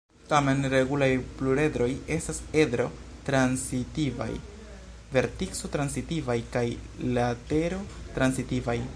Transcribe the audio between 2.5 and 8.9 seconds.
edro-transitivaj, vertico-transitivaj kaj latero-transitivaj.